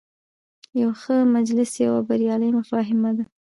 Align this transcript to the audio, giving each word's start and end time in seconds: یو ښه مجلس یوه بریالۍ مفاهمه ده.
یو 0.81 0.91
ښه 1.01 1.15
مجلس 1.35 1.71
یوه 1.85 1.99
بریالۍ 2.09 2.49
مفاهمه 2.59 3.11
ده. 3.17 3.23